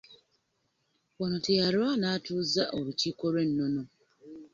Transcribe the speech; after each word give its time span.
Wano 1.19 1.37
teyalwa 1.45 1.89
n'atuuza 2.01 2.63
olukiiko 2.77 3.23
lw'ennono. 3.33 3.83